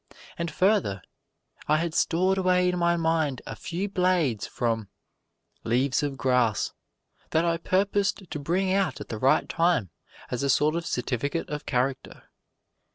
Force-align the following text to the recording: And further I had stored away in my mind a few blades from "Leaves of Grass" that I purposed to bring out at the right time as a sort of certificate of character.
And 0.35 0.49
further 0.49 1.03
I 1.67 1.77
had 1.77 1.93
stored 1.93 2.39
away 2.39 2.67
in 2.69 2.79
my 2.79 2.97
mind 2.97 3.43
a 3.45 3.55
few 3.55 3.87
blades 3.87 4.47
from 4.47 4.89
"Leaves 5.63 6.01
of 6.01 6.17
Grass" 6.17 6.73
that 7.29 7.45
I 7.45 7.57
purposed 7.57 8.23
to 8.31 8.39
bring 8.39 8.73
out 8.73 8.99
at 8.99 9.09
the 9.09 9.19
right 9.19 9.47
time 9.47 9.91
as 10.31 10.41
a 10.41 10.49
sort 10.49 10.73
of 10.75 10.87
certificate 10.87 11.49
of 11.51 11.67
character. 11.67 12.31